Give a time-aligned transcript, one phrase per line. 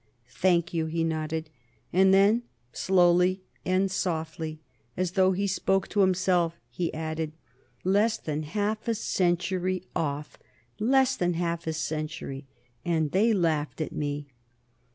[0.31, 1.51] "Thank you," he nodded;
[1.93, 2.41] and then,
[2.73, 4.59] slowly and softly,
[4.97, 7.33] as though he spoke to himself, he added,
[7.83, 10.39] "Less than half a century off.
[10.79, 12.47] Less than a half a century!
[12.83, 14.25] And they laughed at me.